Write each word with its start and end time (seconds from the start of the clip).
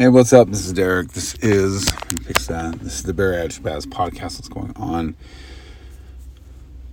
Hey, 0.00 0.08
what's 0.08 0.32
up? 0.32 0.48
This 0.48 0.64
is 0.64 0.72
Derek. 0.72 1.12
This 1.12 1.34
is 1.42 1.90
fix 2.24 2.46
that. 2.46 2.80
This 2.80 2.94
is 2.94 3.02
the 3.02 3.12
Bariatric 3.12 3.60
Badass 3.60 3.84
podcast. 3.84 4.38
What's 4.38 4.48
going 4.48 4.72
on? 4.76 5.14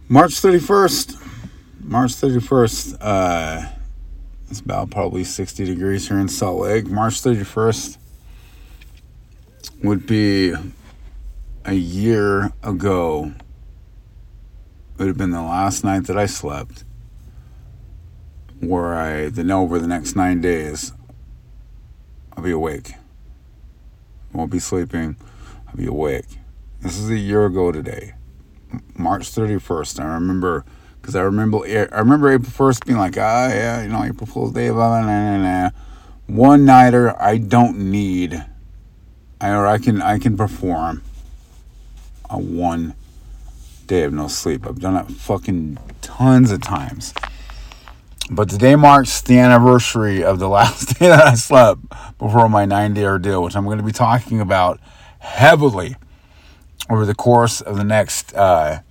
March 0.10 0.38
thirty 0.42 0.60
first. 0.60 1.16
March 1.80 2.16
thirty 2.16 2.42
first. 2.42 2.98
Uh, 3.00 3.66
it's 4.50 4.60
about 4.60 4.90
probably 4.90 5.24
sixty 5.24 5.64
degrees 5.64 6.06
here 6.10 6.20
in 6.20 6.28
Salt 6.28 6.60
Lake. 6.60 6.88
March 6.88 7.22
thirty 7.22 7.46
first 7.46 7.98
would 9.82 10.06
be 10.06 10.54
a 11.64 11.76
year 11.76 12.52
ago. 12.62 13.32
It 14.96 15.00
would 15.00 15.08
have 15.08 15.18
been 15.18 15.32
the 15.32 15.42
last 15.42 15.86
night 15.86 16.08
that 16.08 16.18
I 16.18 16.26
slept. 16.26 16.84
Where 18.60 18.96
I 18.96 19.30
then 19.30 19.50
over 19.50 19.80
the 19.80 19.88
next 19.88 20.18
nine 20.18 20.42
days 20.42 20.92
I'll 22.38 22.44
be 22.44 22.52
awake. 22.52 22.94
I 24.32 24.38
won't 24.38 24.52
be 24.52 24.60
sleeping. 24.60 25.18
I'll 25.68 25.76
be 25.76 25.88
awake. 25.88 26.28
This 26.82 27.00
is 27.00 27.10
a 27.10 27.18
year 27.18 27.48
ago 27.48 27.72
today, 27.72 28.14
March 28.96 29.32
31st. 29.32 30.00
I 30.00 30.14
remember 30.14 30.64
because 31.02 31.16
I 31.16 31.22
remember 31.22 31.66
I 31.66 31.98
remember 31.98 32.32
April 32.32 32.52
1st 32.52 32.86
being 32.86 33.00
like, 33.00 33.18
ah, 33.18 33.48
yeah, 33.48 33.82
you 33.82 33.90
know, 33.90 34.04
April 34.04 34.28
Fool's 34.28 34.52
Day, 34.52 34.70
blah, 34.70 34.88
blah, 34.88 35.02
blah, 35.02 35.38
blah. 35.40 35.70
One 36.28 36.64
nighter, 36.64 37.20
I 37.20 37.40
don't 37.40 37.90
need, 37.90 38.46
I, 39.42 39.50
or 39.50 39.66
I 39.66 39.80
can, 39.80 40.02
I 40.02 40.20
can 40.20 40.38
perform 40.38 41.02
a 42.30 42.38
one 42.38 42.94
day 43.88 44.04
of 44.04 44.14
no 44.14 44.28
sleep. 44.28 44.68
I've 44.68 44.80
done 44.80 44.96
it 44.96 45.10
fucking 45.10 45.80
tons 46.02 46.52
of 46.52 46.62
times. 46.62 47.16
But 48.30 48.50
today 48.50 48.76
marks 48.76 49.22
the 49.22 49.40
anniversary 49.40 50.22
of 50.22 50.40
the 50.40 50.50
last 50.50 50.88
day 51.00 51.08
that 51.08 51.26
I 51.26 51.36
slept 51.36 51.82
before 52.18 52.50
my 52.50 52.66
nine 52.66 52.94
day 52.94 53.06
ordeal, 53.06 53.42
which 53.42 53.56
I'm 53.56 53.64
going 53.64 53.78
to 53.78 53.84
be 53.84 53.94
talking 53.94 54.42
about 54.42 54.82
heavily 55.20 55.96
over 56.90 57.06
the 57.06 57.16
course 57.16 57.62
of 57.62 57.78
the 57.78 57.86
next 57.86 58.36
uh, 58.36 58.82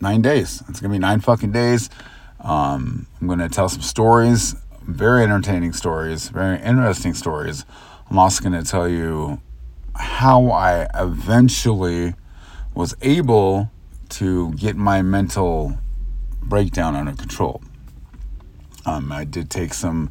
nine 0.00 0.22
days. 0.22 0.62
It's 0.68 0.80
going 0.80 0.92
to 0.92 0.96
be 0.96 1.00
nine 1.00 1.18
fucking 1.18 1.50
days. 1.50 1.90
Um, 2.38 3.08
I'm 3.20 3.26
going 3.26 3.40
to 3.40 3.48
tell 3.48 3.68
some 3.68 3.82
stories, 3.82 4.54
very 4.82 5.24
entertaining 5.24 5.72
stories, 5.72 6.28
very 6.28 6.60
interesting 6.60 7.14
stories. 7.14 7.64
I'm 8.08 8.18
also 8.18 8.48
going 8.48 8.62
to 8.62 8.70
tell 8.70 8.88
you 8.88 9.40
how 9.96 10.50
I 10.50 10.86
eventually 10.94 12.14
was 12.72 12.94
able 13.02 13.72
to 14.10 14.52
get 14.52 14.76
my 14.76 15.02
mental 15.02 15.76
breakdown 16.40 16.94
under 16.94 17.14
control. 17.14 17.60
Um, 18.86 19.10
I 19.12 19.24
did 19.24 19.50
take 19.50 19.74
some, 19.74 20.10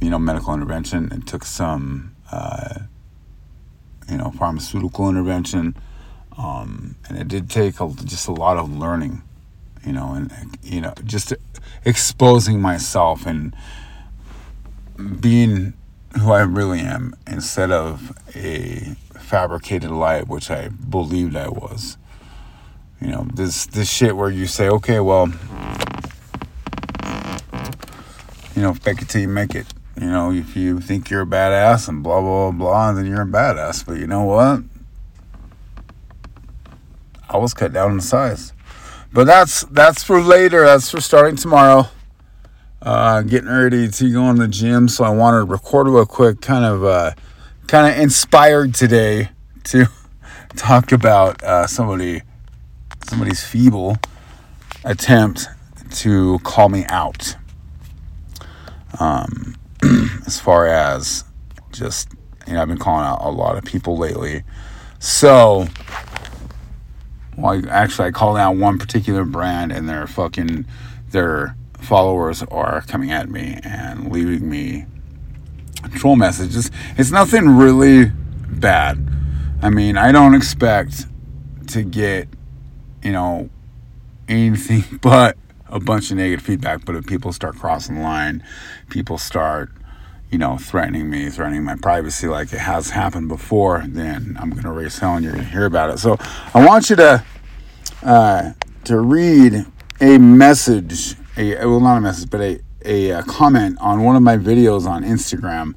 you 0.00 0.10
know, 0.10 0.18
medical 0.18 0.54
intervention 0.54 1.10
and 1.12 1.26
took 1.26 1.44
some, 1.44 2.14
uh, 2.30 2.80
you 4.08 4.16
know, 4.16 4.30
pharmaceutical 4.30 5.08
intervention. 5.08 5.76
Um, 6.36 6.96
and 7.08 7.18
it 7.18 7.28
did 7.28 7.50
take 7.50 7.80
a, 7.80 7.88
just 8.04 8.28
a 8.28 8.32
lot 8.32 8.58
of 8.58 8.70
learning, 8.70 9.22
you 9.84 9.92
know, 9.92 10.12
and, 10.14 10.56
you 10.62 10.80
know, 10.80 10.94
just 11.04 11.32
exposing 11.84 12.60
myself 12.60 13.26
and 13.26 13.54
being 15.20 15.74
who 16.18 16.32
I 16.32 16.42
really 16.42 16.80
am 16.80 17.14
instead 17.26 17.70
of 17.70 18.16
a 18.34 18.96
fabricated 19.18 19.90
lie, 19.90 20.22
which 20.22 20.50
I 20.50 20.68
believed 20.68 21.36
I 21.36 21.48
was. 21.48 21.98
You 23.00 23.08
know, 23.08 23.26
this 23.32 23.66
this 23.66 23.88
shit 23.88 24.16
where 24.16 24.30
you 24.30 24.46
say, 24.46 24.68
okay, 24.68 24.98
well, 24.98 25.32
you 28.58 28.64
know, 28.64 28.74
fake 28.74 29.00
it 29.00 29.08
till 29.08 29.20
you 29.20 29.28
make 29.28 29.54
it. 29.54 29.68
You 30.00 30.08
know, 30.08 30.32
if 30.32 30.56
you 30.56 30.80
think 30.80 31.10
you're 31.10 31.22
a 31.22 31.26
badass 31.26 31.88
and 31.88 32.02
blah, 32.02 32.20
blah, 32.20 32.50
blah, 32.50 32.92
then 32.92 33.06
you're 33.06 33.22
a 33.22 33.24
badass. 33.24 33.86
But 33.86 33.98
you 33.98 34.08
know 34.08 34.24
what? 34.24 34.64
I 37.28 37.36
was 37.36 37.54
cut 37.54 37.72
down 37.72 37.92
in 37.92 38.00
size. 38.00 38.52
But 39.12 39.28
that's 39.28 39.62
that's 39.66 40.02
for 40.02 40.20
later. 40.20 40.64
That's 40.64 40.90
for 40.90 41.00
starting 41.00 41.36
tomorrow. 41.36 41.86
Uh, 42.82 43.22
getting 43.22 43.48
ready 43.48 43.86
to 43.86 44.12
go 44.12 44.28
in 44.28 44.36
the 44.38 44.48
gym, 44.48 44.88
so 44.88 45.04
I 45.04 45.10
wanted 45.10 45.38
to 45.38 45.44
record 45.44 45.86
real 45.86 46.04
quick, 46.04 46.40
kind 46.40 46.64
of, 46.64 46.84
uh, 46.84 47.12
kind 47.68 47.92
of 47.92 48.00
inspired 48.00 48.74
today 48.74 49.30
to 49.64 49.86
talk 50.56 50.90
about 50.90 51.42
uh, 51.44 51.68
somebody, 51.68 52.22
somebody's 53.04 53.44
feeble 53.44 53.98
attempt 54.84 55.46
to 55.90 56.40
call 56.40 56.68
me 56.68 56.84
out 56.88 57.36
um, 58.98 59.56
as 60.26 60.40
far 60.40 60.66
as 60.66 61.24
just 61.72 62.08
you 62.46 62.54
know 62.54 62.62
I've 62.62 62.68
been 62.68 62.78
calling 62.78 63.06
out 63.06 63.18
a 63.22 63.30
lot 63.30 63.56
of 63.56 63.64
people 63.64 63.96
lately. 63.96 64.42
So, 64.98 65.68
well, 67.36 67.62
actually, 67.68 68.08
I 68.08 68.10
called 68.10 68.36
out 68.36 68.56
one 68.56 68.78
particular 68.78 69.24
brand, 69.24 69.72
and 69.72 69.88
their 69.88 70.06
fucking 70.06 70.66
their 71.10 71.56
followers 71.78 72.42
are 72.44 72.82
coming 72.82 73.12
at 73.12 73.28
me 73.30 73.58
and 73.62 74.10
leaving 74.10 74.48
me 74.48 74.86
troll 75.94 76.16
messages. 76.16 76.70
It's 76.96 77.10
nothing 77.10 77.48
really 77.48 78.06
bad. 78.48 79.08
I 79.62 79.70
mean, 79.70 79.96
I 79.96 80.12
don't 80.12 80.34
expect 80.34 81.06
to 81.68 81.82
get 81.82 82.28
you 83.02 83.12
know 83.12 83.50
anything 84.28 84.98
but 85.02 85.36
a 85.68 85.80
bunch 85.80 86.10
of 86.10 86.16
negative 86.16 86.44
feedback, 86.44 86.84
but 86.84 86.94
if 86.94 87.06
people 87.06 87.32
start 87.32 87.56
crossing 87.56 87.96
the 87.96 88.02
line, 88.02 88.42
people 88.90 89.18
start, 89.18 89.70
you 90.30 90.38
know, 90.38 90.58
threatening 90.58 91.10
me, 91.10 91.30
threatening 91.30 91.64
my 91.64 91.76
privacy 91.76 92.26
like 92.26 92.52
it 92.52 92.58
has 92.60 92.90
happened 92.90 93.28
before, 93.28 93.84
then 93.86 94.36
I'm 94.40 94.50
going 94.50 94.62
to 94.62 94.72
raise 94.72 94.98
hell 94.98 95.14
and 95.16 95.24
you're 95.24 95.34
going 95.34 95.44
to 95.44 95.50
hear 95.50 95.66
about 95.66 95.90
it. 95.90 95.98
So 95.98 96.16
I 96.54 96.64
want 96.64 96.90
you 96.90 96.96
to, 96.96 97.24
uh, 98.02 98.52
to 98.84 99.00
read 99.00 99.66
a 100.00 100.18
message, 100.18 101.16
a, 101.36 101.56
well, 101.66 101.80
not 101.80 101.98
a 101.98 102.00
message, 102.00 102.30
but 102.30 102.40
a, 102.40 102.60
a, 102.84 103.10
a 103.10 103.22
comment 103.24 103.78
on 103.80 104.02
one 104.02 104.16
of 104.16 104.22
my 104.22 104.36
videos 104.36 104.86
on 104.86 105.02
Instagram. 105.04 105.74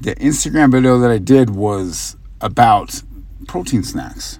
The 0.00 0.14
Instagram 0.16 0.70
video 0.70 0.98
that 0.98 1.10
I 1.10 1.18
did 1.18 1.50
was 1.50 2.16
about 2.40 3.02
protein 3.46 3.82
snacks. 3.82 4.38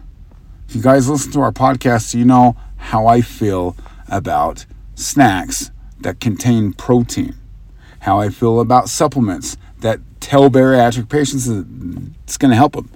If 0.69 0.77
you 0.77 0.83
guys 0.83 1.09
listen 1.09 1.33
to 1.33 1.41
our 1.41 1.53
podcast, 1.53 2.15
you 2.15 2.25
know 2.25 2.57
how 2.77 3.07
I 3.07 3.21
feel 3.21 3.77
about 4.09 4.67
snacks 4.97 5.71
that 6.01 6.19
contain 6.19 6.73
protein, 6.73 7.37
how 8.01 8.19
I 8.19 8.31
feel 8.31 8.59
about 8.59 8.89
supplements 8.89 9.57
that 9.81 10.01
tell 10.21 10.51
bariatric 10.51 11.09
patients 11.09 11.47
it's 11.47 12.37
going 12.37 12.51
to 12.51 12.57
help 12.57 12.73
them. 12.73 12.91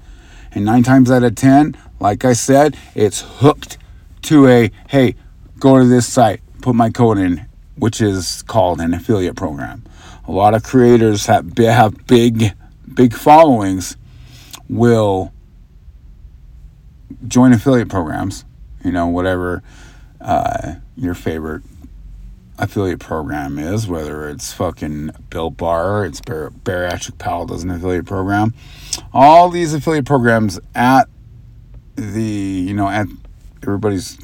And 0.52 0.64
nine 0.64 0.82
times 0.82 1.10
out 1.10 1.22
of 1.22 1.36
10, 1.36 1.76
like 2.00 2.24
I 2.24 2.32
said, 2.32 2.76
it's 2.94 3.20
hooked 3.20 3.78
to 4.22 4.48
a 4.48 4.70
hey, 4.88 5.14
go 5.58 5.78
to 5.78 5.84
this 5.84 6.08
site, 6.08 6.40
put 6.60 6.74
my 6.74 6.90
code 6.90 7.18
in, 7.18 7.46
which 7.76 8.00
is 8.00 8.42
called 8.42 8.80
an 8.80 8.92
affiliate 8.94 9.36
program. 9.36 9.84
A 10.26 10.32
lot 10.32 10.54
of 10.54 10.62
creators 10.62 11.26
have, 11.26 11.56
have 11.58 12.06
big, 12.06 12.52
big 12.92 13.14
followings 13.14 13.96
will 14.68 15.32
join 17.26 17.52
affiliate 17.52 17.88
programs, 17.88 18.44
you 18.84 18.92
know, 18.92 19.06
whatever 19.06 19.62
uh, 20.20 20.74
your 20.96 21.14
favorite 21.14 21.62
affiliate 22.60 23.00
program 23.00 23.58
is, 23.58 23.88
whether 23.88 24.28
it's 24.28 24.52
fucking 24.52 25.10
Built 25.30 25.56
Bar, 25.56 26.04
it's 26.04 26.20
Bar- 26.20 26.50
Bariatric 26.50 27.18
Pal 27.18 27.46
does 27.46 27.64
an 27.64 27.70
affiliate 27.70 28.06
program. 28.06 28.54
All 29.12 29.48
these 29.48 29.72
affiliate 29.72 30.04
programs 30.04 30.60
at 30.74 31.08
the, 31.96 32.22
you 32.22 32.74
know, 32.74 32.88
at 32.88 33.06
everybody's 33.62 34.18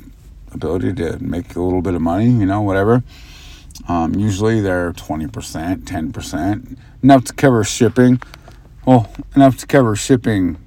ability 0.52 0.92
to 0.94 1.18
make 1.18 1.56
a 1.56 1.60
little 1.60 1.82
bit 1.82 1.94
of 1.94 2.02
money, 2.02 2.26
you 2.26 2.46
know, 2.46 2.60
whatever. 2.60 3.02
Um, 3.88 4.14
usually 4.14 4.60
they're 4.60 4.92
20%, 4.92 5.84
10%, 5.84 6.78
enough 7.02 7.24
to 7.24 7.32
cover 7.32 7.64
shipping. 7.64 8.20
Well, 8.84 9.10
enough 9.34 9.56
to 9.58 9.66
cover 9.66 9.96
shipping 9.96 10.58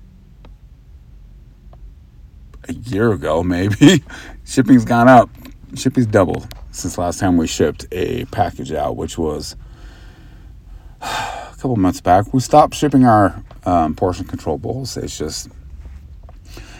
a 2.67 2.73
year 2.73 3.11
ago, 3.11 3.43
maybe. 3.43 4.03
Shipping's 4.45 4.85
gone 4.85 5.07
up. 5.07 5.29
Shipping's 5.75 6.07
doubled 6.07 6.47
since 6.79 6.97
last 6.97 7.19
time 7.19 7.37
we 7.37 7.47
shipped 7.47 7.85
a 7.91 8.25
package 8.25 8.71
out, 8.71 8.95
which 8.95 9.17
was 9.17 9.55
a 11.01 11.53
couple 11.57 11.75
months 11.75 12.01
back. 12.01 12.33
We 12.33 12.39
stopped 12.39 12.73
shipping 12.75 13.05
our 13.05 13.43
um, 13.65 13.95
portion 13.95 14.25
control 14.25 14.57
bowls. 14.57 14.97
It's 14.97 15.17
just 15.17 15.49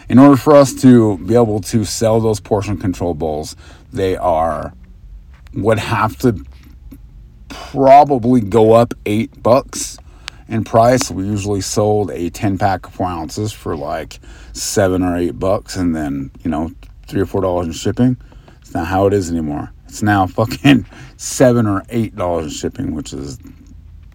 in 0.08 0.18
order 0.18 0.36
for 0.36 0.56
us 0.56 0.74
to 0.82 1.18
be 1.18 1.34
able 1.34 1.60
to 1.60 1.84
sell 1.84 2.20
those 2.20 2.40
portion 2.40 2.76
control 2.76 3.14
bowls, 3.14 3.54
they 3.92 4.16
are 4.16 4.72
would 5.54 5.78
have 5.78 6.16
to 6.18 6.44
probably 7.48 8.40
go 8.40 8.72
up 8.72 8.94
eight 9.06 9.42
bucks 9.42 9.98
in 10.48 10.64
price. 10.64 11.10
We 11.10 11.26
usually 11.26 11.60
sold 11.60 12.10
a 12.10 12.30
10 12.30 12.58
pack 12.58 12.86
of 12.86 12.94
four 12.94 13.06
ounces 13.06 13.52
for 13.52 13.76
like 13.76 14.18
seven 14.52 15.02
or 15.02 15.16
eight 15.16 15.38
bucks, 15.38 15.76
and 15.76 15.94
then 15.94 16.30
you 16.42 16.50
know 16.50 16.72
three 17.06 17.20
or 17.20 17.26
four 17.26 17.42
dollars 17.42 17.66
in 17.66 17.72
shipping. 17.72 18.16
It's 18.60 18.74
not 18.74 18.86
how 18.86 19.06
it 19.06 19.12
is 19.12 19.30
anymore. 19.30 19.72
It's 19.90 20.04
now 20.04 20.28
fucking 20.28 20.86
seven 21.16 21.66
or 21.66 21.82
eight 21.88 22.14
dollars 22.14 22.44
in 22.44 22.50
shipping, 22.50 22.94
which 22.94 23.12
is 23.12 23.40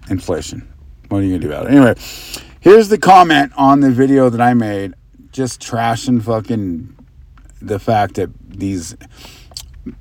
inflation. 0.10 0.66
what 1.10 1.18
are 1.18 1.22
you 1.22 1.38
gonna 1.38 1.42
do 1.42 1.52
about 1.52 1.66
it? 1.66 1.72
Anyway, 1.72 1.96
here's 2.62 2.88
the 2.88 2.98
comment 2.98 3.52
on 3.58 3.82
the 3.82 3.92
video 3.92 4.30
that 4.30 4.40
I 4.40 4.54
made, 4.54 4.94
just 5.34 5.60
trashing 5.62 6.24
fucking 6.24 6.96
the 7.62 7.78
fact 7.78 8.16
that 8.16 8.30
these 8.50 8.96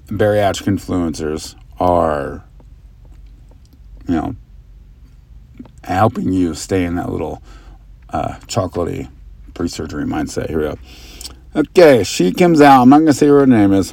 bariatric 0.07 0.69
influencers 0.69 1.57
are, 1.81 2.45
you 4.07 4.15
know, 4.15 4.37
helping 5.83 6.33
you 6.33 6.55
stay 6.55 6.85
in 6.85 6.95
that 6.95 7.11
little 7.11 7.43
uh, 8.11 8.35
chocolatey 8.47 9.11
pre-surgery 9.55 10.05
mindset. 10.05 10.49
Here 10.51 10.59
we 10.59 10.65
go. 10.67 10.79
Okay, 11.57 12.05
she 12.05 12.33
comes 12.33 12.61
out. 12.61 12.83
I'm 12.83 12.89
not 12.89 13.01
gonna 13.01 13.13
say 13.13 13.27
her 13.27 13.45
name 13.45 13.73
is. 13.73 13.93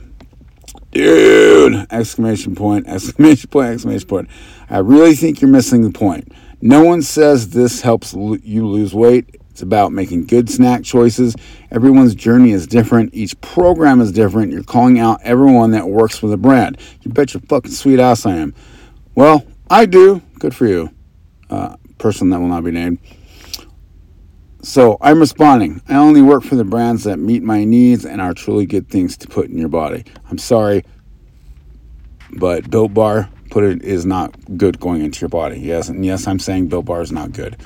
Dude! 0.92 1.88
Exclamation 1.90 2.54
point! 2.54 2.88
Exclamation 2.88 3.50
point! 3.50 3.74
Exclamation 3.74 4.08
point! 4.08 4.30
I 4.70 4.80
really 4.80 5.16
think 5.16 5.42
you're 5.42 5.50
missing 5.50 5.84
the 5.84 5.92
point. 5.92 6.32
No 6.62 6.84
one 6.84 7.02
says 7.02 7.50
this 7.50 7.82
helps 7.82 8.14
you 8.14 8.68
lose 8.68 8.94
weight. 8.94 9.38
It's 9.50 9.62
about 9.62 9.92
making 9.92 10.26
good 10.26 10.50
snack 10.50 10.84
choices. 10.84 11.36
Everyone's 11.72 12.16
journey 12.16 12.52
is 12.52 12.68
different. 12.68 13.14
Each 13.14 13.40
program 13.42 14.00
is 14.02 14.12
different. 14.12 14.52
You're 14.52 14.64
calling 14.64 15.00
out 15.00 15.20
everyone 15.24 15.72
that 15.72 15.88
works 15.88 16.22
with 16.22 16.34
a 16.34 16.38
brand. 16.38 16.78
You 17.02 17.12
bet 17.12 17.34
your 17.34 17.42
fucking 17.42 17.72
sweet 17.72 18.00
ass 18.00 18.26
I 18.26 18.36
am. 18.36 18.54
Well, 19.16 19.46
I 19.70 19.86
do. 19.86 20.22
Good 20.40 20.56
for 20.56 20.68
you. 20.68 20.90
Uh, 21.50 21.76
person 21.98 22.30
that 22.30 22.40
will 22.40 22.48
not 22.48 22.64
be 22.64 22.72
named. 22.72 23.00
So 24.64 24.98
I'm 25.02 25.20
responding. 25.20 25.82
I 25.88 25.96
only 25.96 26.22
work 26.22 26.44
for 26.44 26.56
the 26.56 26.64
brands 26.64 27.04
that 27.06 27.18
meet 27.18 27.42
my 27.42 27.64
needs 27.64 28.06
and 28.06 28.22
are 28.22 28.34
truly 28.34 28.66
good 28.66 28.90
things 28.90 29.18
to 29.18 29.28
put 29.28 29.50
in 29.50 29.58
your 29.58 29.70
body. 29.70 30.04
I'm 30.30 30.38
sorry, 30.38 30.84
but 32.34 32.70
Built 32.70 32.94
Bar 32.94 33.30
put 33.50 33.64
it 33.64 33.84
is 33.84 34.06
not 34.06 34.36
good 34.58 34.80
going 34.80 35.02
into 35.02 35.22
your 35.22 35.30
body. 35.30 35.60
Yes, 35.60 35.90
and 35.90 36.06
yes, 36.06 36.28
I'm 36.28 36.40
saying 36.40 36.68
Built 36.68 36.86
Bar 36.86 37.02
is 37.02 37.12
not 37.12 37.32
good. 37.32 37.58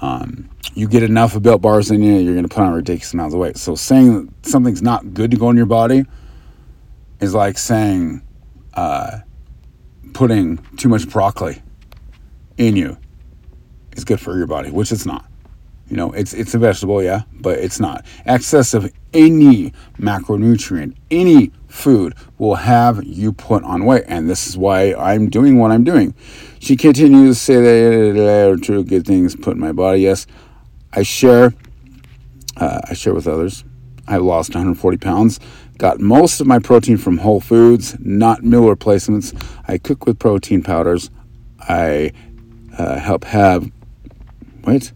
Um, 0.00 0.48
you 0.74 0.86
get 0.86 1.02
enough 1.02 1.34
of 1.34 1.42
Built 1.42 1.60
Bars 1.60 1.90
in 1.90 2.02
you, 2.02 2.14
you're 2.18 2.34
going 2.34 2.48
to 2.48 2.54
put 2.54 2.62
on 2.62 2.72
ridiculous 2.72 3.12
amounts 3.12 3.34
of 3.34 3.40
weight. 3.40 3.56
So 3.56 3.74
saying 3.74 4.32
something's 4.42 4.82
not 4.82 5.12
good 5.12 5.32
to 5.32 5.36
go 5.36 5.50
in 5.50 5.56
your 5.56 5.66
body 5.66 6.04
is 7.20 7.34
like 7.34 7.58
saying 7.58 8.22
uh, 8.74 9.18
putting 10.12 10.58
too 10.76 10.88
much 10.88 11.08
broccoli 11.08 11.62
in 12.56 12.76
you 12.76 12.96
is 13.96 14.04
good 14.04 14.20
for 14.20 14.36
your 14.36 14.46
body, 14.46 14.70
which 14.70 14.92
it's 14.92 15.04
not. 15.04 15.27
You 15.88 15.96
know, 15.96 16.12
it's 16.12 16.34
it's 16.34 16.54
a 16.54 16.58
vegetable, 16.58 17.02
yeah, 17.02 17.22
but 17.32 17.58
it's 17.58 17.80
not. 17.80 18.04
Excess 18.26 18.74
of 18.74 18.92
any 19.14 19.72
macronutrient, 19.98 20.94
any 21.10 21.50
food 21.68 22.14
will 22.36 22.56
have 22.56 23.02
you 23.04 23.32
put 23.32 23.64
on 23.64 23.84
weight, 23.86 24.04
and 24.06 24.28
this 24.28 24.46
is 24.46 24.56
why 24.56 24.94
I'm 24.94 25.30
doing 25.30 25.58
what 25.58 25.70
I'm 25.70 25.84
doing. 25.84 26.14
She 26.58 26.76
continues 26.76 27.38
to 27.38 27.44
say 27.44 27.54
that 28.12 28.60
true 28.62 28.84
good 28.84 29.06
things 29.06 29.34
put 29.34 29.54
in 29.54 29.60
my 29.60 29.72
body. 29.72 30.00
Yes, 30.00 30.26
I 30.92 31.02
share. 31.02 31.54
Uh, 32.56 32.80
I 32.84 32.94
share 32.94 33.14
with 33.14 33.28
others. 33.28 33.64
I 34.06 34.16
lost 34.16 34.50
140 34.50 34.96
pounds. 34.98 35.40
Got 35.78 36.00
most 36.00 36.40
of 36.40 36.46
my 36.46 36.58
protein 36.58 36.96
from 36.96 37.18
Whole 37.18 37.40
Foods, 37.40 37.96
not 38.00 38.42
meal 38.42 38.68
replacements. 38.68 39.32
I 39.68 39.78
cook 39.78 40.06
with 40.06 40.18
protein 40.18 40.62
powders. 40.62 41.10
I 41.60 42.12
uh, 42.76 42.98
help 42.98 43.24
have. 43.24 43.70
Wait. 44.64 44.92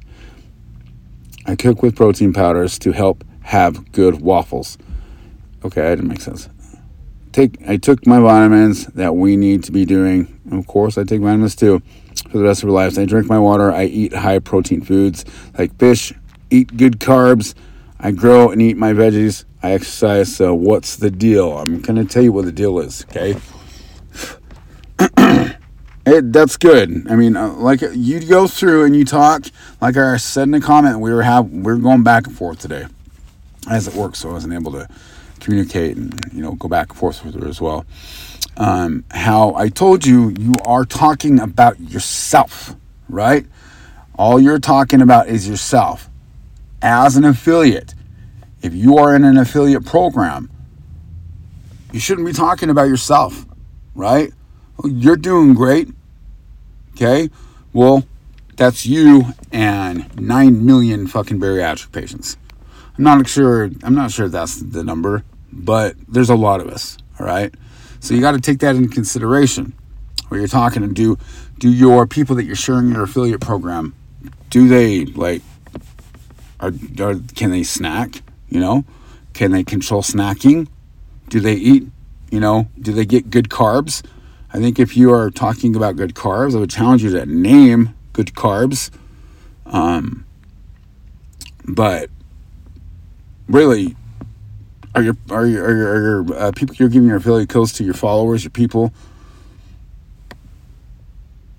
I 1.46 1.56
cook 1.56 1.82
with 1.82 1.96
protein 1.96 2.32
powders 2.32 2.78
to 2.80 2.92
help 2.92 3.24
have 3.42 3.92
good 3.92 4.20
waffles. 4.20 4.78
Okay, 5.64 5.82
that 5.82 5.96
didn't 5.96 6.08
make 6.08 6.20
sense. 6.20 6.48
Take 7.32 7.56
I 7.66 7.76
took 7.76 8.06
my 8.06 8.20
vitamins 8.20 8.86
that 8.88 9.16
we 9.16 9.36
need 9.36 9.64
to 9.64 9.72
be 9.72 9.84
doing. 9.84 10.40
Of 10.50 10.66
course, 10.66 10.98
I 10.98 11.04
take 11.04 11.20
vitamins 11.20 11.56
too 11.56 11.82
for 12.30 12.38
the 12.38 12.44
rest 12.44 12.62
of 12.62 12.68
our 12.68 12.74
lives. 12.74 12.98
I 12.98 13.04
drink 13.04 13.26
my 13.26 13.38
water. 13.38 13.72
I 13.72 13.84
eat 13.84 14.12
high 14.12 14.38
protein 14.38 14.82
foods 14.82 15.24
like 15.58 15.76
fish. 15.78 16.12
Eat 16.50 16.76
good 16.76 17.00
carbs. 17.00 17.54
I 17.98 18.10
grow 18.10 18.50
and 18.50 18.60
eat 18.60 18.76
my 18.76 18.92
veggies. 18.92 19.44
I 19.62 19.72
exercise. 19.72 20.34
So 20.34 20.54
what's 20.54 20.96
the 20.96 21.10
deal? 21.10 21.58
I'm 21.58 21.80
gonna 21.80 22.04
tell 22.04 22.22
you 22.22 22.32
what 22.32 22.44
the 22.44 22.52
deal 22.52 22.78
is. 22.78 23.04
Okay. 23.10 23.36
It, 26.04 26.32
that's 26.32 26.56
good. 26.56 27.06
I 27.08 27.14
mean, 27.14 27.36
uh, 27.36 27.52
like 27.52 27.80
you 27.94 28.20
go 28.20 28.48
through 28.48 28.84
and 28.84 28.96
you 28.96 29.04
talk. 29.04 29.44
Like 29.80 29.96
I 29.96 30.16
said 30.16 30.44
in 30.44 30.50
the 30.50 30.60
comment, 30.60 30.98
we 30.98 31.12
were 31.12 31.22
have 31.22 31.50
we 31.50 31.62
were 31.62 31.76
going 31.76 32.02
back 32.02 32.26
and 32.26 32.36
forth 32.36 32.58
today, 32.58 32.86
as 33.70 33.86
it 33.86 33.94
works. 33.94 34.18
So 34.20 34.30
I 34.30 34.32
wasn't 34.32 34.54
able 34.54 34.72
to 34.72 34.88
communicate 35.38 35.96
and 35.96 36.18
you 36.32 36.42
know 36.42 36.52
go 36.52 36.68
back 36.68 36.90
and 36.90 36.98
forth 36.98 37.24
with 37.24 37.40
her 37.40 37.48
as 37.48 37.60
well. 37.60 37.86
Um, 38.56 39.04
how 39.12 39.54
I 39.54 39.68
told 39.68 40.04
you, 40.04 40.34
you 40.38 40.54
are 40.64 40.84
talking 40.84 41.38
about 41.38 41.78
yourself, 41.80 42.74
right? 43.08 43.46
All 44.18 44.40
you're 44.40 44.58
talking 44.58 45.02
about 45.02 45.28
is 45.28 45.48
yourself 45.48 46.10
as 46.82 47.16
an 47.16 47.24
affiliate. 47.24 47.94
If 48.60 48.74
you 48.74 48.98
are 48.98 49.14
in 49.14 49.24
an 49.24 49.38
affiliate 49.38 49.86
program, 49.86 50.50
you 51.92 52.00
shouldn't 52.00 52.26
be 52.26 52.32
talking 52.32 52.70
about 52.70 52.88
yourself, 52.88 53.46
right? 53.94 54.32
You're 54.84 55.16
doing 55.16 55.54
great. 55.54 55.88
Okay? 56.94 57.30
Well, 57.72 58.04
that's 58.56 58.86
you 58.86 59.26
and 59.50 60.14
9 60.20 60.66
million 60.66 61.06
fucking 61.06 61.40
bariatric 61.40 61.92
patients. 61.92 62.36
I'm 62.96 63.04
not 63.04 63.26
sure 63.26 63.70
I'm 63.82 63.94
not 63.94 64.10
sure 64.10 64.28
that's 64.28 64.60
the 64.60 64.84
number, 64.84 65.24
but 65.50 65.96
there's 66.08 66.28
a 66.28 66.34
lot 66.34 66.60
of 66.60 66.68
us, 66.68 66.98
all 67.18 67.26
right? 67.26 67.52
So 68.00 68.14
you 68.14 68.20
got 68.20 68.32
to 68.32 68.40
take 68.40 68.58
that 68.60 68.76
into 68.76 68.88
consideration. 68.88 69.72
When 70.28 70.40
you're 70.40 70.48
talking 70.48 70.82
to 70.82 70.88
do 70.88 71.18
do 71.58 71.70
your 71.70 72.06
people 72.06 72.36
that 72.36 72.44
you're 72.44 72.56
sharing 72.56 72.90
your 72.90 73.04
affiliate 73.04 73.40
program, 73.40 73.94
do 74.50 74.68
they 74.68 75.06
like 75.06 75.42
are, 76.60 76.72
are 77.00 77.14
can 77.34 77.50
they 77.50 77.62
snack, 77.62 78.22
you 78.48 78.60
know? 78.60 78.84
Can 79.32 79.50
they 79.52 79.64
control 79.64 80.02
snacking? 80.02 80.68
Do 81.28 81.40
they 81.40 81.54
eat, 81.54 81.88
you 82.30 82.40
know, 82.40 82.68
do 82.78 82.92
they 82.92 83.06
get 83.06 83.30
good 83.30 83.48
carbs? 83.48 84.02
I 84.52 84.58
think 84.58 84.78
if 84.78 84.96
you 84.96 85.12
are 85.12 85.30
talking 85.30 85.74
about 85.74 85.96
good 85.96 86.14
carbs, 86.14 86.54
I 86.54 86.58
would 86.58 86.70
challenge 86.70 87.02
you 87.02 87.10
to 87.12 87.24
name 87.24 87.94
good 88.12 88.34
carbs. 88.34 88.90
Um, 89.64 90.26
but 91.64 92.10
really, 93.48 93.96
are 94.94 95.02
your 95.02 95.16
are 95.30 95.46
your, 95.46 95.64
are 95.64 95.76
your, 95.76 95.94
are 95.94 96.02
your 96.02 96.34
uh, 96.34 96.52
people 96.52 96.74
you're 96.76 96.90
giving 96.90 97.08
your 97.08 97.16
affiliate 97.16 97.48
codes 97.48 97.72
to 97.74 97.84
your 97.84 97.94
followers, 97.94 98.44
your 98.44 98.50
people? 98.50 98.92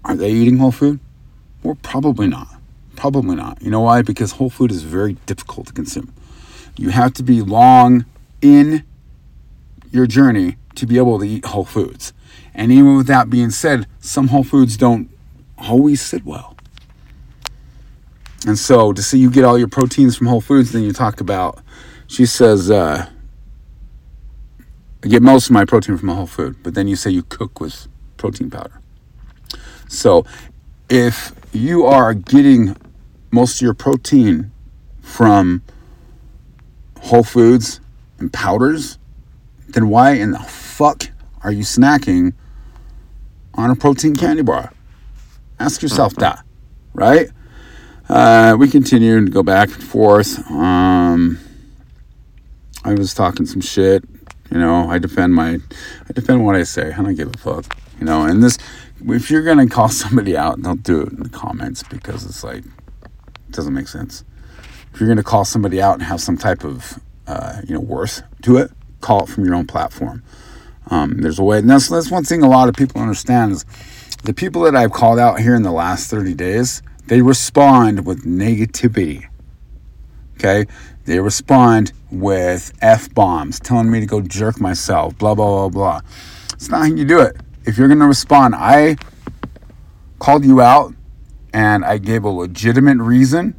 Are 0.06 0.16
they 0.16 0.32
eating 0.32 0.58
whole 0.58 0.72
food? 0.72 1.00
Well, 1.64 1.78
probably 1.82 2.28
not. 2.28 2.48
Probably 2.96 3.36
not. 3.36 3.62
You 3.62 3.72
know 3.72 3.82
why? 3.82 4.02
Because 4.02 4.34
whole 4.34 4.50
food 4.50 4.70
is 4.70 4.84
very 4.84 5.14
difficult 5.26 5.68
to 5.68 5.74
consume. 5.74 6.14
You 6.78 6.90
have 6.90 7.14
to 7.14 7.24
be 7.24 7.42
long 7.42 8.06
in 8.42 8.84
your 9.92 10.06
journey 10.06 10.58
to 10.76 10.86
be 10.86 10.98
able 10.98 11.20
to 11.20 11.26
eat 11.26 11.46
whole 11.46 11.66
foods. 11.66 12.14
And 12.54 12.72
even 12.72 12.98
with 12.98 13.08
that 13.08 13.30
being 13.30 13.50
said, 13.50 13.88
some 14.00 14.28
whole 14.28 14.44
foods 14.44 14.78
don't 14.78 15.10
always 15.58 16.02
sit 16.02 16.26
well. 16.26 16.56
And 18.46 18.60
so 18.60 18.92
to 18.94 19.02
see 19.02 19.18
you 19.18 19.32
get 19.32 19.44
all 19.44 19.58
your 19.58 19.70
proteins 19.70 20.18
from 20.18 20.28
whole 20.28 20.42
foods, 20.42 20.72
then 20.72 20.84
you 20.84 20.92
talk 20.92 21.22
about, 21.22 21.60
she 22.08 22.26
says, 22.26 22.70
uh, 22.70 23.08
I 25.04 25.08
get 25.08 25.22
most 25.22 25.48
of 25.48 25.52
my 25.52 25.66
protein 25.66 25.98
from 25.98 26.10
a 26.10 26.16
whole 26.16 26.28
food, 26.28 26.58
but 26.62 26.74
then 26.74 26.88
you 26.88 26.96
say 26.96 27.10
you 27.10 27.24
cook 27.24 27.60
with 27.60 27.88
protein 28.18 28.50
powder. 28.50 28.82
So 29.88 30.26
if 30.90 31.34
you 31.54 31.86
are 31.86 32.14
getting 32.14 32.76
most 33.32 33.56
of 33.56 33.62
your 33.62 33.74
protein 33.74 34.52
from 35.02 35.62
whole 37.02 37.24
foods 37.24 37.80
and 38.20 38.32
powders, 38.32 38.98
then 39.70 39.90
why 39.90 40.12
in 40.12 40.32
the 40.32 40.40
fuck 40.40 41.10
are 41.44 41.52
you 41.52 41.64
snacking 41.64 42.34
on 43.56 43.70
a 43.70 43.76
protein 43.76 44.16
candy 44.16 44.44
bar? 44.44 44.72
Ask 45.60 45.82
yourself 45.82 46.16
that, 46.16 46.44
right? 46.94 47.30
Uh, 48.10 48.56
we 48.60 48.68
continue 48.70 49.24
to 49.24 49.32
go 49.32 49.44
back 49.44 49.70
and 49.74 49.84
forth. 49.84 50.40
Um, 50.52 51.40
I 52.84 52.94
was 52.94 53.14
talking 53.14 53.46
some 53.46 53.62
shit. 53.62 54.04
You 54.52 54.60
know, 54.60 54.90
I 54.90 55.00
defend 55.00 55.34
my, 55.34 55.54
I 56.10 56.14
defend 56.14 56.46
what 56.46 56.56
I 56.56 56.64
say. 56.64 56.92
I 56.92 56.98
don't 56.98 57.16
give 57.16 57.34
a 57.34 57.38
fuck. 57.38 57.66
You 58.00 58.06
know, 58.06 58.24
and 58.24 58.44
this, 58.44 58.58
if 59.06 59.32
you're 59.32 59.44
gonna 59.44 59.68
call 59.68 59.90
somebody 60.04 60.36
out, 60.36 60.62
don't 60.62 60.84
do 60.84 61.02
it 61.02 61.14
in 61.14 61.24
the 61.24 61.30
comments 61.30 61.84
because 61.84 62.26
it's 62.26 62.44
like, 62.44 62.64
it 62.66 63.52
doesn't 63.52 63.74
make 63.74 63.88
sense. 63.88 64.24
If 64.94 65.00
you're 65.00 65.10
gonna 65.10 65.24
call 65.24 65.46
somebody 65.46 65.82
out 65.82 65.94
and 65.94 66.04
have 66.04 66.22
some 66.22 66.38
type 66.38 66.64
of, 66.64 67.00
uh, 67.26 67.62
you 67.66 67.74
know, 67.74 67.80
worth 67.80 68.22
to 68.44 68.58
it, 68.58 68.72
call 69.02 69.24
it 69.24 69.30
from 69.30 69.46
your 69.46 69.56
own 69.56 69.66
platform. 69.66 70.24
Um, 70.88 71.22
there's 71.22 71.40
a 71.40 71.44
way, 71.44 71.60
and 71.60 71.70
that's, 71.70 71.90
that's 71.90 72.12
one 72.12 72.24
thing 72.24 72.44
a 72.44 72.50
lot 72.50 72.70
of 72.70 72.76
people 72.76 73.02
understand 73.02 73.54
is 73.54 73.66
the 74.24 74.34
people 74.34 74.62
that 74.64 74.76
I've 74.76 74.92
called 74.92 75.20
out 75.20 75.40
here 75.40 75.56
in 75.56 75.64
the 75.64 75.72
last 75.72 76.10
30 76.10 76.34
days, 76.34 76.82
they 77.08 77.22
respond 77.22 78.06
with 78.06 78.26
negativity. 78.26 79.28
Okay? 80.36 80.66
They 81.06 81.20
respond 81.20 81.92
with 82.12 82.74
F 82.82 83.14
bombs, 83.14 83.60
telling 83.60 83.92
me 83.92 84.00
to 84.00 84.06
go 84.06 84.22
jerk 84.22 84.60
myself, 84.62 85.18
blah, 85.18 85.36
blah, 85.36 85.68
blah, 85.68 85.70
blah. 85.70 86.02
It's 86.54 86.70
not 86.70 86.80
how 86.80 86.86
you 86.86 87.06
do 87.06 87.20
it. 87.20 87.36
If 87.66 87.78
you're 87.78 87.88
going 87.88 88.00
to 88.00 88.08
respond, 88.08 88.56
I 88.56 88.98
called 90.20 90.46
you 90.46 90.62
out 90.62 90.94
and 91.54 91.84
I 91.84 91.98
gave 91.98 92.24
a 92.24 92.30
legitimate 92.30 92.98
reason. 92.98 93.56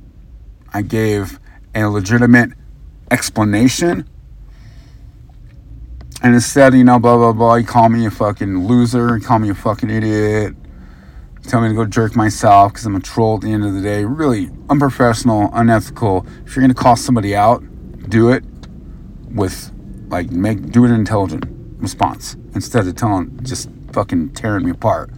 I 0.73 0.83
gave 0.83 1.39
a 1.75 1.85
legitimate 1.85 2.53
explanation. 3.11 4.09
And 6.25 6.35
instead, 6.35 6.73
you 6.73 6.85
know, 6.85 6.99
blah, 6.99 7.19
blah, 7.19 7.33
blah, 7.33 7.57
you 7.57 7.67
call 7.67 7.91
me 7.91 8.07
a 8.07 8.11
fucking 8.11 8.67
loser, 8.67 9.19
you 9.19 9.23
call 9.23 9.39
me 9.39 9.51
a 9.51 9.55
fucking 9.55 9.91
idiot, 9.91 10.57
tell 11.43 11.61
me 11.61 11.69
to 11.69 11.75
go 11.75 11.85
jerk 11.85 12.17
myself 12.17 12.73
because 12.73 12.87
I'm 12.87 12.97
a 12.97 13.01
troll 13.01 13.35
at 13.35 13.43
the 13.43 13.53
end 13.53 13.63
of 13.63 13.75
the 13.75 13.83
day. 13.83 14.07
Really 14.07 14.49
unprofessional, 14.71 15.51
unethical. 15.53 16.27
If 16.47 16.57
you're 16.57 16.63
going 16.63 16.75
to 16.75 16.83
call 16.83 16.97
somebody 16.97 17.37
out, 17.37 17.63
do 18.09 18.31
it 18.31 18.43
with, 19.33 19.71
like, 20.09 20.31
make, 20.31 20.71
do 20.73 20.87
it 20.87 20.89
an 20.89 20.95
intelligent 20.95 21.45
response 21.77 22.37
instead 22.55 22.87
of 22.87 22.97
telling, 22.97 23.39
just 23.43 23.69
fucking 23.93 24.31
tearing 24.31 24.65
me 24.65 24.71
apart. 24.71 25.11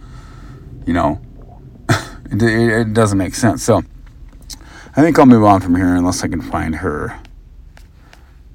You 0.85 0.91
know, 0.91 1.21
it, 1.89 2.41
it, 2.43 2.81
it 2.81 2.93
doesn't 2.93 3.17
make 3.17 3.33
sense. 3.33 3.63
So, 3.63 3.81
I 4.97 5.01
think 5.01 5.17
I'll 5.17 5.25
move 5.25 5.45
on 5.45 5.61
from 5.61 5.77
here 5.77 5.95
unless 5.95 6.21
I 6.25 6.27
can 6.27 6.41
find 6.41 6.75
her. 6.75 7.17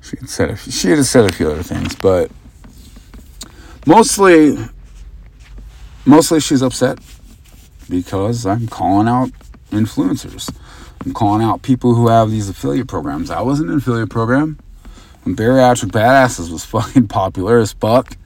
She 0.02 0.18
had 0.18 0.28
said 0.28 0.50
a, 0.50 0.56
she 0.58 0.90
had 0.90 1.02
said 1.06 1.24
a 1.24 1.32
few 1.32 1.50
other 1.50 1.62
things, 1.62 1.94
but 1.94 2.30
mostly, 3.86 4.56
mostly 6.04 6.40
she's 6.40 6.62
upset 6.62 6.98
because 7.88 8.46
I'm 8.46 8.68
calling 8.68 9.08
out 9.08 9.30
influencers. 9.70 10.54
I'm 11.04 11.12
calling 11.12 11.42
out 11.42 11.62
people 11.62 11.94
who 11.94 12.08
have 12.08 12.30
these 12.30 12.48
affiliate 12.48 12.88
programs. 12.88 13.30
I 13.30 13.40
was 13.40 13.60
in 13.60 13.68
an 13.68 13.78
affiliate 13.78 14.10
program 14.10 14.58
when 15.24 15.34
Bariatric 15.34 15.90
Badasses 15.90 16.50
was 16.50 16.64
fucking 16.66 17.08
popular 17.08 17.58
as 17.58 17.72
fuck. 17.72 18.16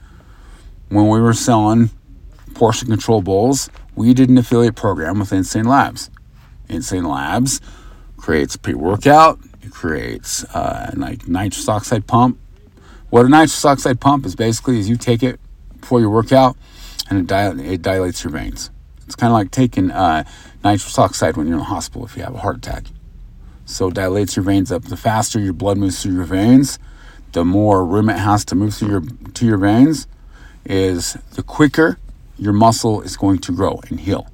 When 0.89 1.09
we 1.09 1.19
were 1.19 1.33
selling 1.33 1.89
portion 2.53 2.87
control 2.87 3.21
bowls, 3.21 3.69
we 3.95 4.13
did 4.13 4.29
an 4.29 4.37
affiliate 4.37 4.75
program 4.75 5.19
with 5.19 5.33
Insane 5.33 5.65
Labz. 5.65 6.09
Insane 6.69 7.03
Labz 7.03 7.59
creates 8.15 8.55
pre 8.55 8.73
workout, 8.73 9.39
it 9.61 9.71
creates 9.71 10.43
uh, 10.55 10.91
like 10.95 11.27
nitrous 11.27 11.67
oxide 11.67 12.07
pump. 12.07 12.39
What 13.09 13.25
a 13.25 13.29
nitrous 13.29 13.65
oxide 13.65 13.99
pump 13.99 14.25
is 14.25 14.35
basically 14.35 14.79
is 14.79 14.87
you 14.87 14.97
take 14.97 15.23
it 15.23 15.39
before 15.81 15.99
your 15.99 16.09
workout 16.09 16.57
and 17.09 17.19
it, 17.19 17.27
dil- 17.27 17.59
it 17.59 17.81
dilates 17.81 18.23
your 18.23 18.31
veins. 18.31 18.71
It's 19.05 19.15
kind 19.15 19.31
of 19.31 19.35
like 19.35 19.51
taking 19.51 19.91
uh, 19.91 20.25
nitrous 20.63 20.97
oxide 20.99 21.37
when 21.37 21.47
you're 21.47 21.55
in 21.55 21.59
the 21.59 21.65
hospital 21.65 22.05
if 22.05 22.17
you 22.17 22.23
have 22.23 22.35
a 22.35 22.39
heart 22.39 22.57
attack. 22.57 22.85
So 23.65 23.87
it 23.87 23.93
dilates 23.93 24.35
your 24.35 24.43
veins 24.43 24.71
up. 24.71 24.83
The 24.83 24.97
faster 24.97 25.39
your 25.39 25.53
blood 25.53 25.77
moves 25.77 26.01
through 26.01 26.13
your 26.13 26.25
veins, 26.25 26.79
the 27.31 27.45
more 27.45 27.85
room 27.85 28.09
it 28.09 28.17
has 28.17 28.45
to 28.45 28.55
move 28.55 28.73
through 28.73 28.89
your 28.89 29.01
to 29.33 29.45
your 29.45 29.57
veins, 29.57 30.07
is 30.65 31.13
the 31.35 31.43
quicker 31.43 31.97
your 32.37 32.53
muscle 32.53 33.01
is 33.01 33.17
going 33.17 33.39
to 33.39 33.51
grow 33.51 33.81
and 33.89 33.99
heal. 33.99 34.27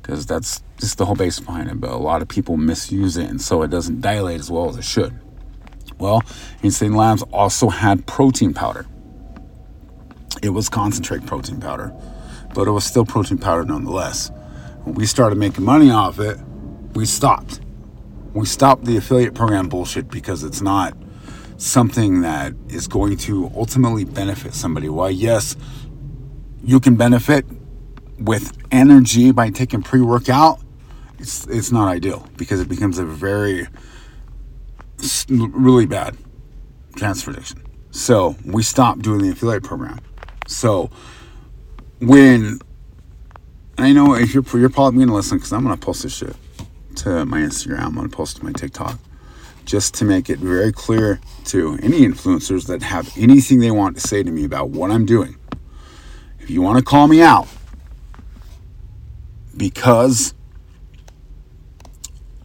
Because 0.00 0.26
that's 0.26 0.62
just 0.78 0.98
the 0.98 1.06
whole 1.06 1.16
base 1.16 1.40
behind 1.40 1.70
it. 1.70 1.80
But 1.80 1.90
a 1.90 1.96
lot 1.96 2.22
of 2.22 2.28
people 2.28 2.56
misuse 2.56 3.16
it, 3.16 3.28
and 3.28 3.40
so 3.40 3.62
it 3.62 3.68
doesn't 3.68 4.00
dilate 4.00 4.40
as 4.40 4.50
well 4.50 4.68
as 4.68 4.76
it 4.76 4.84
should. 4.84 5.18
Well, 5.98 6.22
Insane 6.62 6.92
Labz 6.92 7.26
also 7.32 7.70
had 7.70 8.06
protein 8.06 8.52
powder. 8.52 8.86
It 10.42 10.50
was 10.50 10.68
concentrate 10.68 11.26
protein 11.26 11.60
powder 11.60 11.92
but 12.56 12.66
it 12.66 12.70
was 12.70 12.86
still 12.86 13.04
protein 13.04 13.36
powder 13.36 13.66
nonetheless. 13.66 14.30
When 14.84 14.94
we 14.94 15.04
started 15.04 15.36
making 15.36 15.62
money 15.62 15.90
off 15.90 16.18
it, 16.18 16.38
we 16.94 17.04
stopped. 17.04 17.60
We 18.32 18.46
stopped 18.46 18.86
the 18.86 18.96
affiliate 18.96 19.34
program 19.34 19.68
bullshit 19.68 20.08
because 20.08 20.42
it's 20.42 20.62
not 20.62 20.96
something 21.58 22.22
that 22.22 22.54
is 22.68 22.88
going 22.88 23.18
to 23.18 23.52
ultimately 23.54 24.04
benefit 24.04 24.54
somebody. 24.54 24.88
Why, 24.88 25.10
yes, 25.10 25.54
you 26.64 26.80
can 26.80 26.96
benefit 26.96 27.44
with 28.18 28.56
energy 28.70 29.32
by 29.32 29.50
taking 29.50 29.82
pre 29.82 30.00
workout. 30.00 30.58
It's, 31.18 31.46
it's 31.48 31.70
not 31.70 31.88
ideal 31.88 32.26
because 32.38 32.60
it 32.60 32.70
becomes 32.70 32.98
a 32.98 33.04
very, 33.04 33.68
really 35.28 35.84
bad 35.84 36.16
transfer 36.96 37.32
addiction. 37.32 37.62
So 37.90 38.34
we 38.46 38.62
stopped 38.62 39.02
doing 39.02 39.20
the 39.20 39.30
affiliate 39.30 39.62
program. 39.62 40.00
So 40.46 40.90
when 42.00 42.60
I 43.78 43.92
know 43.92 44.14
if 44.14 44.32
you're 44.32 44.44
you're 44.54 44.70
probably 44.70 45.00
gonna 45.00 45.14
listen 45.14 45.38
because 45.38 45.52
I'm 45.52 45.62
gonna 45.62 45.76
post 45.76 46.02
this 46.02 46.16
shit 46.16 46.36
to 46.96 47.24
my 47.26 47.40
Instagram. 47.40 47.80
I'm 47.80 47.94
gonna 47.94 48.08
post 48.08 48.38
to 48.38 48.44
my 48.44 48.52
TikTok 48.52 48.98
just 49.64 49.94
to 49.94 50.04
make 50.04 50.30
it 50.30 50.38
very 50.38 50.72
clear 50.72 51.20
to 51.46 51.78
any 51.82 52.00
influencers 52.00 52.66
that 52.68 52.82
have 52.82 53.12
anything 53.18 53.60
they 53.60 53.70
want 53.70 53.96
to 53.96 54.00
say 54.00 54.22
to 54.22 54.30
me 54.30 54.44
about 54.44 54.70
what 54.70 54.90
I'm 54.90 55.04
doing. 55.04 55.36
If 56.40 56.50
you 56.50 56.62
want 56.62 56.78
to 56.78 56.84
call 56.84 57.08
me 57.08 57.20
out 57.20 57.48
because 59.56 60.34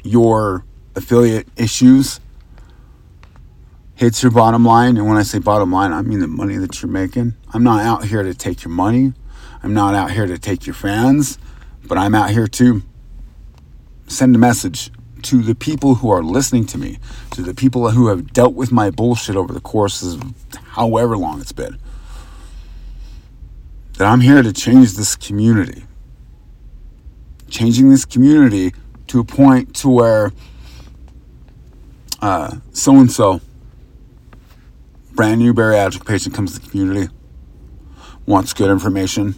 your 0.04 0.66
affiliate 0.96 1.48
issues 1.56 2.20
hits 4.02 4.24
your 4.24 4.32
bottom 4.32 4.66
line, 4.66 4.98
and 4.98 5.08
when 5.08 5.16
I 5.16 5.22
say 5.22 5.38
bottom 5.38 5.72
line, 5.72 5.94
I 5.94 6.02
mean 6.02 6.22
the 6.22 6.28
money 6.28 6.58
that 6.58 6.82
you're 6.82 6.90
making. 6.90 7.36
I'm 7.54 7.64
not 7.64 7.86
out 7.86 8.04
here 8.04 8.24
to 8.24 8.34
take 8.34 8.64
your 8.64 8.72
money. 8.72 9.14
I'm 9.62 9.76
not 9.76 9.94
out 9.94 10.10
here 10.10 10.26
to 10.26 10.40
take 10.40 10.66
your 10.66 10.74
fans, 10.74 11.38
but 11.86 12.00
I'm 12.00 12.16
out 12.16 12.32
here 12.32 12.48
to 12.48 12.82
send 14.08 14.36
a 14.36 14.40
message 14.40 14.90
to 15.22 15.44
the 15.44 15.54
people 15.54 15.94
who 15.94 16.10
are 16.10 16.24
listening 16.24 16.66
to 16.66 16.80
me, 16.80 16.98
to 17.30 17.44
the 17.44 17.54
people 17.54 17.92
who 17.92 18.08
have 18.08 18.34
dealt 18.34 18.56
with 18.56 18.72
my 18.72 18.90
bullshit 18.90 19.36
over 19.36 19.54
the 19.54 19.62
course 19.62 20.02
of 20.02 20.34
however 20.70 21.16
long 21.16 21.40
it's 21.40 21.52
been. 21.52 21.78
That 24.00 24.08
I'm 24.08 24.22
here 24.22 24.42
to 24.42 24.52
change 24.52 24.94
this 24.94 25.16
community. 25.16 25.84
Changing 27.52 27.92
this 27.92 28.06
community 28.06 28.74
to 29.10 29.20
a 29.20 29.24
point 29.24 29.76
to 29.76 29.90
where 29.90 30.32
so 32.20 32.98
and 32.98 33.12
so, 33.12 33.42
brand 35.14 35.40
new 35.40 35.54
bariatric 35.54 36.06
patient 36.06 36.36
comes 36.36 36.54
to 36.54 36.60
the 36.60 36.70
community, 36.70 37.14
wants 38.26 38.54
good 38.54 38.70
information, 38.70 39.36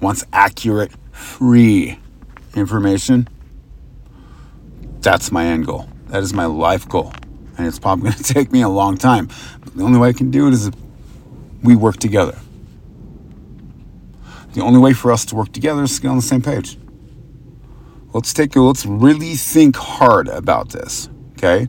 wants 0.00 0.24
accurate, 0.32 0.92
free 1.12 1.98
information, 2.54 3.28
that's 5.04 5.30
my 5.30 5.44
end 5.44 5.66
goal. 5.66 5.86
That 6.06 6.22
is 6.22 6.32
my 6.32 6.46
life 6.46 6.88
goal. 6.88 7.12
And 7.58 7.66
it's 7.66 7.78
probably 7.78 8.04
going 8.10 8.22
to 8.22 8.34
take 8.34 8.50
me 8.50 8.62
a 8.62 8.68
long 8.68 8.96
time. 8.96 9.28
But 9.60 9.76
the 9.76 9.82
only 9.84 9.98
way 9.98 10.08
I 10.08 10.12
can 10.12 10.30
do 10.30 10.48
it 10.48 10.54
is 10.54 10.66
if 10.66 10.74
we 11.62 11.76
work 11.76 11.98
together. 11.98 12.38
The 14.54 14.62
only 14.62 14.78
way 14.78 14.92
for 14.92 15.12
us 15.12 15.24
to 15.26 15.34
work 15.34 15.52
together 15.52 15.82
is 15.82 15.96
to 15.96 16.02
get 16.02 16.08
on 16.08 16.16
the 16.16 16.22
same 16.22 16.40
page. 16.40 16.78
Let's 18.12 18.32
take 18.32 18.54
a, 18.56 18.60
let's 18.60 18.86
really 18.86 19.34
think 19.34 19.76
hard 19.76 20.28
about 20.28 20.70
this, 20.70 21.08
okay? 21.32 21.68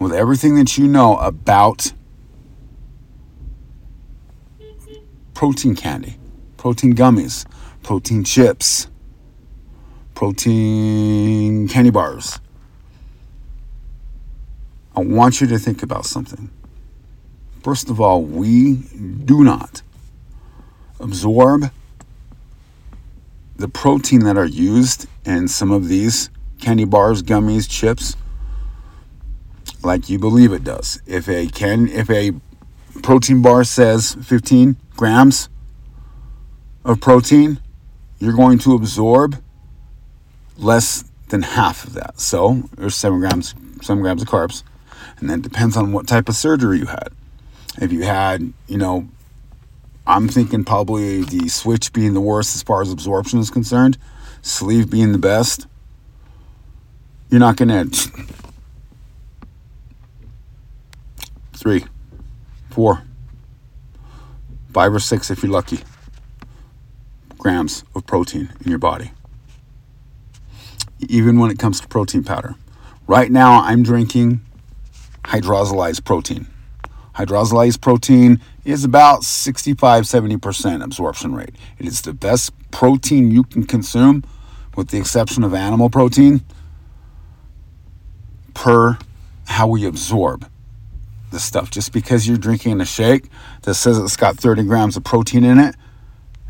With 0.00 0.12
everything 0.12 0.56
that 0.56 0.76
you 0.76 0.88
know 0.88 1.16
about 1.18 1.92
protein 5.44 5.76
candy, 5.76 6.16
protein 6.56 6.94
gummies, 6.94 7.44
protein 7.82 8.24
chips, 8.24 8.86
protein 10.14 11.68
candy 11.68 11.90
bars. 11.90 12.40
I 14.96 15.00
want 15.00 15.42
you 15.42 15.46
to 15.48 15.58
think 15.58 15.82
about 15.82 16.06
something. 16.06 16.48
First 17.62 17.90
of 17.90 18.00
all, 18.00 18.22
we 18.22 18.76
do 19.26 19.44
not 19.44 19.82
absorb 20.98 21.70
the 23.56 23.68
protein 23.68 24.20
that 24.20 24.38
are 24.38 24.46
used 24.46 25.06
in 25.26 25.46
some 25.46 25.70
of 25.70 25.88
these 25.88 26.30
candy 26.58 26.86
bars, 26.86 27.22
gummies, 27.22 27.68
chips 27.68 28.16
like 29.82 30.08
you 30.08 30.18
believe 30.18 30.54
it 30.54 30.64
does. 30.64 31.02
If 31.06 31.28
a 31.28 31.48
can 31.48 31.86
if 31.88 32.08
a 32.08 32.32
protein 33.02 33.42
bar 33.42 33.64
says 33.64 34.14
15 34.22 34.76
grams 35.04 35.50
of 36.82 36.98
protein, 36.98 37.60
you're 38.20 38.32
going 38.32 38.56
to 38.56 38.72
absorb 38.72 39.36
less 40.56 41.04
than 41.28 41.42
half 41.42 41.84
of 41.84 41.92
that. 41.92 42.18
So 42.18 42.62
there's 42.78 42.94
seven 42.94 43.18
grams, 43.18 43.54
seven 43.82 44.00
grams 44.00 44.22
of 44.22 44.28
carbs, 44.28 44.62
and 45.18 45.28
then 45.28 45.42
depends 45.42 45.76
on 45.76 45.92
what 45.92 46.06
type 46.06 46.30
of 46.30 46.34
surgery 46.34 46.78
you 46.78 46.86
had. 46.86 47.08
If 47.82 47.92
you 47.92 48.04
had, 48.04 48.54
you 48.66 48.78
know, 48.78 49.06
I'm 50.06 50.26
thinking 50.26 50.64
probably 50.64 51.22
the 51.22 51.48
switch 51.48 51.92
being 51.92 52.14
the 52.14 52.22
worst 52.22 52.56
as 52.56 52.62
far 52.62 52.80
as 52.80 52.90
absorption 52.90 53.40
is 53.40 53.50
concerned, 53.50 53.98
sleeve 54.40 54.88
being 54.88 55.12
the 55.12 55.18
best. 55.18 55.66
You're 57.28 57.40
not 57.40 57.56
gonna 57.56 57.84
three, 61.52 61.84
four, 62.70 63.02
five 64.74 64.92
or 64.92 65.00
six 65.00 65.30
if 65.30 65.42
you're 65.42 65.52
lucky 65.52 65.78
grams 67.44 67.84
of 67.94 68.06
protein 68.06 68.50
in 68.64 68.70
your 68.70 68.78
body. 68.78 69.12
Even 71.08 71.38
when 71.38 71.50
it 71.50 71.58
comes 71.58 71.78
to 71.78 71.86
protein 71.86 72.24
powder. 72.24 72.54
Right 73.06 73.30
now, 73.30 73.62
I'm 73.62 73.82
drinking 73.82 74.40
hydrolyzed 75.24 76.04
protein. 76.04 76.46
Hydrolyzed 77.16 77.82
protein 77.82 78.40
is 78.64 78.82
about 78.82 79.24
65 79.24 80.04
70% 80.04 80.82
absorption 80.82 81.34
rate. 81.34 81.54
It 81.78 81.86
is 81.86 82.00
the 82.00 82.14
best 82.14 82.50
protein 82.70 83.30
you 83.30 83.44
can 83.44 83.64
consume 83.64 84.24
with 84.74 84.88
the 84.88 84.98
exception 84.98 85.44
of 85.44 85.52
animal 85.52 85.90
protein, 85.90 86.42
per 88.54 88.98
how 89.46 89.68
we 89.68 89.84
absorb 89.84 90.48
the 91.34 91.40
stuff. 91.40 91.70
Just 91.70 91.92
because 91.92 92.26
you're 92.26 92.38
drinking 92.38 92.80
a 92.80 92.86
shake 92.86 93.28
that 93.62 93.74
says 93.74 93.98
it's 93.98 94.16
got 94.16 94.36
30 94.36 94.62
grams 94.64 94.96
of 94.96 95.04
protein 95.04 95.44
in 95.44 95.58
it, 95.58 95.74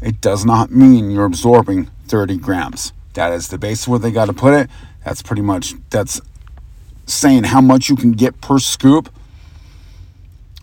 it 0.00 0.20
does 0.20 0.44
not 0.44 0.70
mean 0.70 1.10
you're 1.10 1.24
absorbing 1.24 1.90
30 2.06 2.36
grams. 2.36 2.92
That 3.14 3.32
is 3.32 3.48
the 3.48 3.58
base 3.58 3.84
of 3.84 3.88
where 3.88 3.98
they 3.98 4.12
got 4.12 4.26
to 4.26 4.32
put 4.32 4.54
it. 4.54 4.70
That's 5.04 5.22
pretty 5.22 5.42
much 5.42 5.74
that's 5.90 6.20
saying 7.06 7.44
how 7.44 7.60
much 7.60 7.88
you 7.88 7.96
can 7.96 8.12
get 8.12 8.40
per 8.40 8.58
scoop 8.58 9.10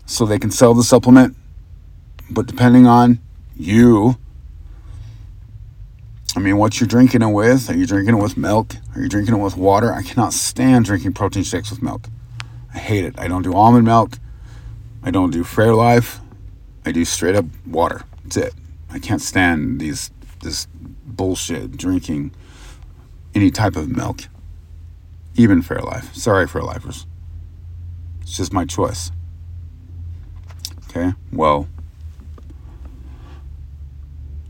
so 0.06 0.24
they 0.24 0.38
can 0.38 0.50
sell 0.50 0.74
the 0.74 0.82
supplement. 0.82 1.36
But 2.30 2.46
depending 2.46 2.86
on 2.86 3.20
you, 3.56 4.16
I 6.34 6.40
mean, 6.40 6.56
what 6.56 6.80
you're 6.80 6.88
drinking 6.88 7.22
it 7.22 7.30
with? 7.30 7.68
Are 7.68 7.76
you 7.76 7.86
drinking 7.86 8.16
it 8.16 8.22
with 8.22 8.36
milk? 8.36 8.76
Are 8.94 9.02
you 9.02 9.08
drinking 9.08 9.34
it 9.34 9.38
with 9.38 9.56
water? 9.56 9.92
I 9.92 10.02
cannot 10.02 10.32
stand 10.32 10.86
drinking 10.86 11.12
protein 11.12 11.42
shakes 11.42 11.70
with 11.70 11.82
milk. 11.82 12.08
I 12.74 12.78
hate 12.78 13.04
it. 13.04 13.18
I 13.18 13.28
don't 13.28 13.42
do 13.42 13.54
almond 13.54 13.84
milk. 13.84 14.18
I 15.02 15.10
don't 15.10 15.30
do 15.30 15.44
Fairlife. 15.44 16.20
I 16.84 16.92
do 16.92 17.04
straight 17.04 17.34
up 17.34 17.44
water. 17.66 18.02
That's 18.24 18.36
it. 18.36 18.54
I 18.90 18.98
can't 18.98 19.20
stand 19.20 19.80
these 19.80 20.10
this 20.40 20.66
bullshit 21.06 21.76
drinking 21.76 22.32
any 23.34 23.50
type 23.50 23.76
of 23.76 23.88
milk, 23.88 24.22
even 25.34 25.62
Fairlife. 25.62 26.14
Sorry, 26.14 26.46
Fairlifers. 26.46 27.06
It's 28.22 28.36
just 28.36 28.52
my 28.52 28.64
choice. 28.64 29.10
Okay, 30.88 31.12
well, 31.32 31.68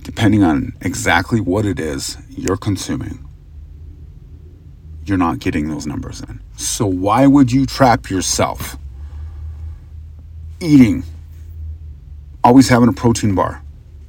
depending 0.03 0.43
on 0.43 0.75
exactly 0.81 1.41
what 1.41 1.65
it 1.65 1.79
is 1.79 2.19
you're 2.29 2.57
consuming, 2.57 3.25
you're 5.05 5.19
not 5.19 5.39
getting 5.39 5.69
those 5.69 5.87
numbers 5.87 6.21
in. 6.21 6.41
So, 6.63 6.87
why 6.87 7.27
would 7.27 7.51
you 7.51 7.67
trap 7.67 8.09
yourself 8.09 8.77
eating, 10.61 11.03
always 12.45 12.69
having 12.69 12.89
a 12.89 12.93
protein 12.93 13.35
bar 13.35 13.63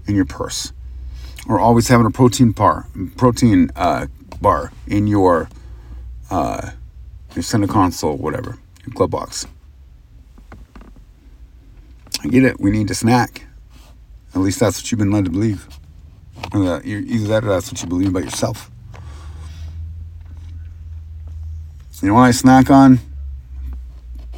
in 0.07 0.15
your 0.15 0.25
purse, 0.25 0.71
or 1.47 1.59
always 1.59 1.87
having 1.87 2.05
a 2.05 2.11
protein 2.11 2.51
bar, 2.51 2.87
protein 3.17 3.71
uh, 3.75 4.07
bar 4.41 4.71
in 4.87 5.07
your 5.07 5.49
uh, 6.29 6.71
your 7.35 7.43
center 7.43 7.67
console, 7.67 8.17
whatever, 8.17 8.57
your 8.85 8.93
glove 8.93 9.11
box? 9.11 9.47
I 12.23 12.27
get 12.27 12.43
it. 12.43 12.59
We 12.59 12.71
need 12.71 12.87
to 12.87 12.95
snack. 12.95 13.45
At 14.35 14.41
least 14.41 14.59
that's 14.59 14.79
what 14.79 14.91
you've 14.91 14.99
been 14.99 15.11
led 15.11 15.25
to 15.25 15.31
believe. 15.31 15.67
Either 16.53 16.79
that 17.27 17.43
or 17.43 17.47
that's 17.47 17.71
what 17.71 17.81
you 17.81 17.87
believe 17.87 18.09
about 18.09 18.23
yourself. 18.23 18.69
You 22.03 22.09
know 22.09 22.15
what 22.15 22.23
I 22.23 22.31
snack 22.31 22.69
on? 22.69 22.99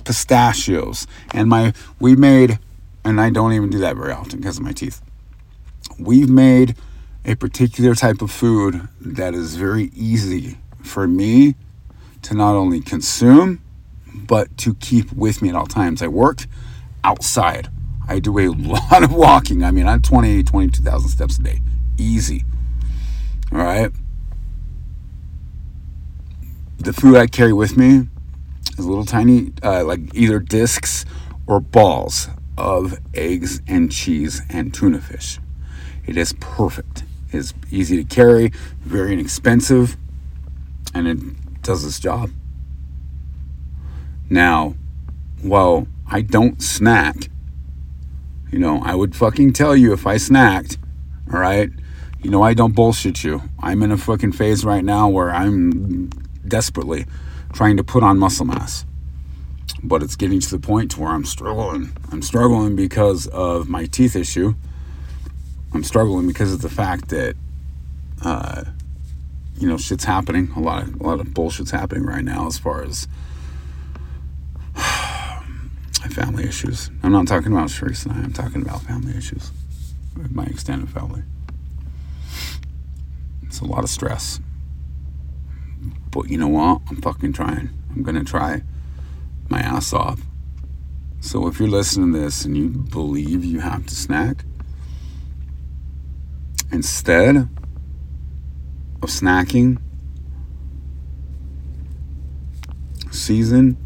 Pistachios. 0.04 1.08
And 1.34 1.50
my 1.50 1.74
we 2.00 2.16
made 2.16 2.60
and 3.04 3.20
I 3.20 3.32
don't 3.32 3.54
even 3.54 3.72
do 3.72 3.80
that 3.80 3.96
very 3.96 4.12
often 4.12 4.40
because 4.40 4.60
of 4.60 4.64
my 4.64 4.72
teeth. 4.72 5.02
We've 5.98 6.30
made 6.30 6.76
a 7.26 7.34
particular 7.34 7.96
type 7.96 8.22
of 8.22 8.30
food 8.30 8.88
that 9.02 9.34
is 9.34 9.56
very 9.56 9.86
easy 9.96 10.60
for 10.84 11.08
me 11.08 11.56
to 12.22 12.36
not 12.36 12.54
only 12.56 12.82
consume 12.82 13.64
but 14.14 14.56
to 14.60 14.76
keep 14.76 15.12
with 15.12 15.42
me 15.42 15.50
at 15.50 15.56
all 15.56 15.66
times. 15.66 16.04
I 16.04 16.08
work 16.08 16.46
outside. 17.04 17.70
I 18.08 18.20
do 18.20 18.38
a 18.38 18.50
lot 18.50 19.02
of 19.02 19.12
walking. 19.12 19.64
I 19.64 19.72
mean, 19.72 19.88
I'm 19.88 20.04
20, 20.04 20.44
22,000 20.44 21.10
steps 21.10 21.40
a 21.40 21.42
day. 21.42 21.62
Easy. 21.98 22.44
All 23.52 23.58
right. 23.58 23.92
The 26.86 26.94
food 26.94 27.16
I 27.16 27.26
carry 27.26 27.52
with 27.52 27.78
me 27.78 28.08
is 28.78 28.86
little 28.86 29.06
tiny, 29.06 29.52
uh, 29.64 29.84
like 29.86 30.02
either 30.14 30.38
discs 30.38 31.04
or 31.48 31.60
balls 31.60 32.28
of 32.60 33.00
eggs 33.16 33.60
and 33.68 33.92
cheese 33.92 34.44
and 34.52 34.72
tuna 34.72 35.02
fish. 35.02 35.40
It 36.06 36.16
is 36.16 36.34
perfect. 36.34 37.04
It's 37.32 37.56
easy 37.72 37.98
to 37.98 38.04
carry, 38.04 38.52
very 38.82 39.14
inexpensive, 39.14 39.98
and 40.94 41.08
it 41.08 41.64
does 41.64 41.84
its 41.84 42.00
job. 42.00 42.30
Now, 44.30 44.76
while 45.42 45.88
I 46.06 46.22
don't 46.22 46.62
snack, 46.62 47.30
you 48.52 48.60
know, 48.60 48.80
I 48.84 48.94
would 48.94 49.16
fucking 49.16 49.54
tell 49.54 49.76
you 49.76 49.92
if 49.92 50.06
I 50.06 50.18
snacked, 50.18 50.78
all 51.34 51.40
right? 51.40 51.72
You 52.22 52.30
know, 52.30 52.44
I 52.44 52.54
don't 52.54 52.76
bullshit 52.76 53.24
you. 53.24 53.42
I'm 53.60 53.82
in 53.82 53.92
a 53.92 53.98
fucking 53.98 54.34
phase 54.34 54.64
right 54.64 54.86
now 54.86 55.10
where 55.10 55.34
I'm 55.34 56.12
desperately 56.48 57.06
trying 57.54 57.78
to 57.78 57.84
put 57.84 58.04
on 58.04 58.18
muscle 58.18 58.46
mass. 58.46 58.86
But 59.84 60.04
it's 60.04 60.16
getting 60.16 60.40
to 60.40 60.50
the 60.50 60.60
point 60.60 60.98
where 60.98 61.10
I'm 61.10 61.26
struggling. 61.26 61.96
I'm 62.12 62.22
struggling 62.22 62.76
because 62.76 63.28
of 63.28 63.70
my 63.70 63.86
teeth 63.86 64.16
issue. 64.16 64.56
I'm 65.74 65.84
struggling 65.84 66.28
because 66.28 66.54
of 66.54 66.62
the 66.62 66.70
fact 66.70 67.10
that, 67.10 67.36
uh, 68.24 68.64
you 69.58 69.68
know, 69.68 69.78
shit's 69.78 70.06
happening. 70.06 70.52
A 70.56 70.60
lot 70.60 70.84
of 70.84 71.00
a 71.00 71.04
lot 71.04 71.20
of 71.20 71.28
bullshit's 71.28 71.72
happening 71.72 72.06
right 72.06 72.24
now 72.24 72.48
as 72.48 72.58
far 72.58 72.84
as 72.84 73.08
family 76.10 76.46
issues. 76.46 76.90
I'm 77.04 77.12
not 77.12 77.28
talking 77.28 77.52
about 77.52 77.70
Sharice 77.70 78.06
and 78.06 78.14
I. 78.14 78.18
I'm 78.18 78.34
talking 78.34 78.62
about 78.62 78.82
family 78.84 79.18
issues 79.18 79.52
with 80.16 80.32
my 80.32 80.46
extended 80.46 80.90
family. 80.90 81.24
It's 83.44 83.60
a 83.60 83.66
lot 83.66 83.84
of 83.84 83.90
stress. 83.90 84.40
But 86.16 86.30
you 86.30 86.38
know 86.38 86.48
what? 86.48 86.82
I'm 86.90 87.02
fucking 87.02 87.34
trying. 87.34 87.70
I'm 87.92 88.02
gonna 88.02 88.24
try 88.24 88.62
my 89.50 89.60
ass 89.60 89.92
off. 89.92 90.22
So 91.20 91.46
if 91.48 91.60
you're 91.60 91.68
listening 91.68 92.14
to 92.14 92.20
this 92.20 92.46
and 92.46 92.56
you 92.56 92.70
believe 92.70 93.44
you 93.44 93.60
have 93.60 93.86
to 93.88 93.94
snack, 93.94 94.46
instead 96.72 97.36
of 97.36 97.50
snacking, 99.10 99.82
season 103.12 103.78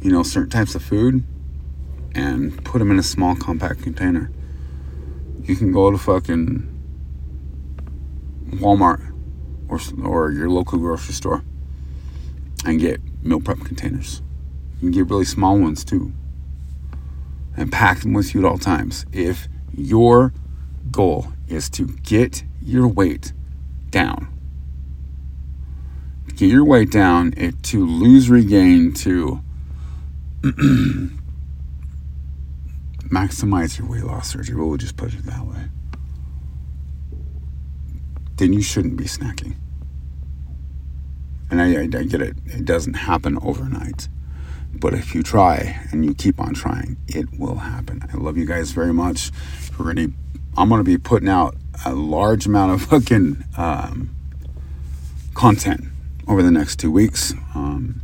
you 0.00 0.10
know, 0.10 0.22
certain 0.22 0.50
types 0.50 0.74
of 0.74 0.82
food 0.82 1.24
and 2.14 2.64
put 2.64 2.78
them 2.78 2.90
in 2.90 2.98
a 2.98 3.02
small 3.02 3.36
compact 3.36 3.82
container. 3.82 4.30
You 5.44 5.56
can 5.56 5.72
go 5.72 5.90
to 5.90 5.98
fucking 5.98 6.68
Walmart 8.50 9.11
or, 9.72 9.80
or 10.04 10.30
your 10.30 10.50
local 10.50 10.78
grocery 10.78 11.14
store 11.14 11.42
and 12.66 12.78
get 12.78 13.00
meal 13.24 13.40
prep 13.40 13.60
containers. 13.60 14.20
You 14.76 14.80
can 14.80 14.90
get 14.90 15.08
really 15.08 15.24
small 15.24 15.58
ones 15.58 15.84
too 15.84 16.12
and 17.56 17.72
pack 17.72 18.00
them 18.00 18.12
with 18.12 18.34
you 18.34 18.44
at 18.44 18.46
all 18.50 18.58
times. 18.58 19.06
If 19.12 19.48
your 19.74 20.34
goal 20.90 21.32
is 21.48 21.70
to 21.70 21.86
get 21.86 22.44
your 22.60 22.86
weight 22.86 23.32
down, 23.90 24.28
get 26.36 26.50
your 26.50 26.64
weight 26.64 26.90
down, 26.90 27.32
it, 27.36 27.62
to 27.64 27.86
lose, 27.86 28.28
regain, 28.28 28.92
to 28.94 29.40
maximize 33.02 33.78
your 33.78 33.88
weight 33.88 34.04
loss 34.04 34.30
surgery. 34.30 34.56
We'll 34.56 34.76
just 34.76 34.96
put 34.96 35.14
it 35.14 35.24
that 35.24 35.46
way. 35.46 35.68
Then 38.42 38.52
you 38.52 38.60
shouldn't 38.60 38.96
be 38.96 39.04
snacking. 39.04 39.54
And 41.48 41.62
I, 41.62 41.82
I, 41.82 41.82
I 41.82 42.02
get 42.02 42.20
it, 42.20 42.36
it 42.44 42.64
doesn't 42.64 42.94
happen 42.94 43.38
overnight. 43.40 44.08
But 44.74 44.94
if 44.94 45.14
you 45.14 45.22
try 45.22 45.80
and 45.92 46.04
you 46.04 46.12
keep 46.12 46.40
on 46.40 46.52
trying, 46.52 46.96
it 47.06 47.38
will 47.38 47.58
happen. 47.58 48.04
I 48.12 48.16
love 48.16 48.36
you 48.36 48.44
guys 48.44 48.72
very 48.72 48.92
much. 48.92 49.30
We're 49.78 49.94
gonna, 49.94 50.08
I'm 50.56 50.70
to 50.70 50.82
be 50.82 50.98
putting 50.98 51.28
out 51.28 51.54
a 51.86 51.94
large 51.94 52.46
amount 52.46 52.72
of 52.72 52.82
fucking 52.82 53.44
um, 53.56 54.12
content 55.34 55.84
over 56.26 56.42
the 56.42 56.50
next 56.50 56.80
two 56.80 56.90
weeks. 56.90 57.32
Um, 57.54 58.00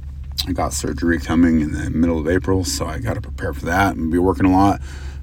I 0.46 0.52
got 0.52 0.72
surgery 0.72 1.18
coming 1.18 1.62
in 1.62 1.72
the 1.72 1.90
middle 1.90 2.20
of 2.20 2.28
April, 2.28 2.62
so 2.62 2.86
I 2.86 3.00
got 3.00 3.14
to 3.14 3.20
prepare 3.20 3.52
for 3.52 3.66
that 3.66 3.96
and 3.96 4.12
be 4.12 4.18
working 4.18 4.46
a 4.46 4.52
lot. 4.52 4.80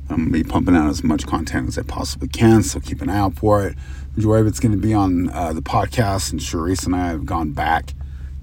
I'm 0.10 0.18
gonna 0.18 0.32
be 0.32 0.44
pumping 0.44 0.76
out 0.76 0.90
as 0.90 1.04
much 1.04 1.26
content 1.26 1.68
as 1.68 1.78
I 1.78 1.82
possibly 1.82 2.28
can, 2.28 2.64
so 2.64 2.80
keep 2.80 3.02
an 3.02 3.10
eye 3.10 3.18
out 3.18 3.36
for 3.36 3.66
it. 3.66 3.76
Majority 4.16 4.42
of 4.42 4.48
it's 4.48 4.60
to 4.60 4.70
be 4.78 4.94
on 4.94 5.30
uh, 5.30 5.52
the 5.52 5.62
podcast, 5.62 6.32
and 6.32 6.40
Sharice 6.40 6.86
and 6.86 6.96
I 6.96 7.08
have 7.08 7.26
gone 7.26 7.52
back 7.52 7.94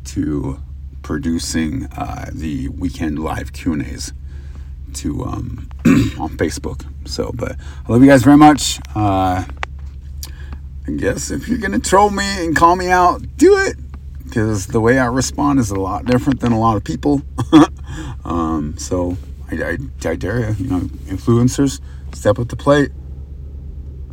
to 0.07 0.61
producing 1.03 1.87
uh, 1.97 2.31
the 2.33 2.69
weekend 2.69 3.19
live 3.19 3.53
Q 3.53 3.75
and 3.75 3.83
A's 3.83 4.13
to 4.95 5.25
um, 5.25 5.69
on 6.19 6.37
Facebook. 6.37 6.85
So, 7.07 7.31
but 7.35 7.53
I 7.87 7.93
love 7.93 8.03
you 8.03 8.09
guys 8.09 8.23
very 8.23 8.37
much. 8.37 8.81
Uh, 8.95 9.45
I 10.87 10.91
guess 10.91 11.31
if 11.31 11.49
you're 11.49 11.59
gonna 11.59 11.79
troll 11.79 12.11
me 12.11 12.45
and 12.45 12.57
call 12.57 12.75
me 12.77 12.89
out, 12.89 13.23
do 13.37 13.57
it 13.59 13.77
because 14.25 14.67
the 14.67 14.81
way 14.81 14.99
I 14.99 15.07
respond 15.07 15.61
is 15.61 15.71
a 15.71 15.79
lot 15.79 16.07
different 16.07 16.41
than 16.41 16.53
a 16.53 16.59
lot 16.59 16.77
of 16.77 16.85
people. 16.85 17.23
um, 18.25 18.77
so 18.79 19.17
I, 19.53 19.73
I, 19.73 20.11
I, 20.11 20.17
dare 20.17 20.41
you, 20.41 20.55
you 20.59 20.71
know, 20.71 20.81
influencers, 21.07 21.81
step 22.15 22.39
up 22.39 22.49
the 22.49 22.57
plate. 22.57 22.91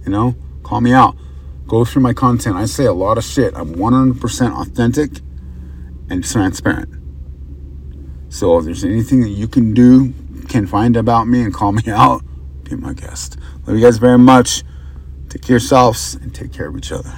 You 0.05 0.11
know, 0.11 0.35
call 0.63 0.81
me 0.81 0.93
out. 0.93 1.15
Go 1.67 1.85
through 1.85 2.01
my 2.01 2.13
content. 2.13 2.55
I 2.55 2.65
say 2.65 2.85
a 2.85 2.93
lot 2.93 3.17
of 3.17 3.23
shit. 3.23 3.53
I'm 3.55 3.75
100% 3.75 4.61
authentic 4.61 5.21
and 6.09 6.23
transparent. 6.23 6.95
So 8.29 8.57
if 8.57 8.65
there's 8.65 8.83
anything 8.83 9.21
that 9.21 9.29
you 9.29 9.47
can 9.47 9.73
do, 9.73 10.13
can 10.49 10.65
find 10.65 10.97
about 10.97 11.27
me 11.27 11.41
and 11.41 11.53
call 11.53 11.71
me 11.71 11.83
out, 11.87 12.23
be 12.63 12.75
my 12.75 12.93
guest. 12.93 13.37
Love 13.65 13.77
you 13.77 13.83
guys 13.83 13.97
very 13.97 14.17
much. 14.17 14.63
Take 15.29 15.43
care 15.43 15.57
of 15.57 15.61
yourselves 15.61 16.15
and 16.15 16.33
take 16.33 16.51
care 16.51 16.67
of 16.67 16.75
each 16.75 16.91
other. 16.91 17.13